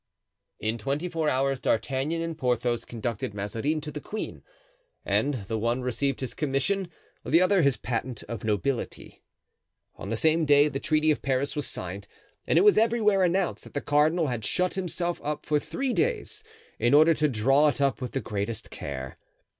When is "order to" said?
16.95-17.29